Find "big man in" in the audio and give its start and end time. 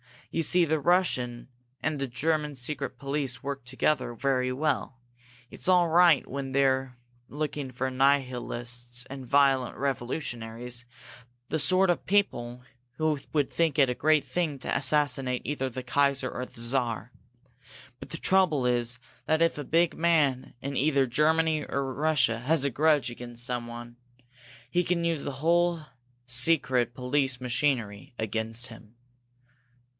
19.65-20.77